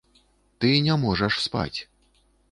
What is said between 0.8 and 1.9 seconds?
не можаш спаць.